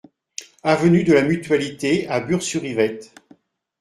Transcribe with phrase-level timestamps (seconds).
[0.63, 3.13] Avenue de la Mutualité à Bures-sur-Yvette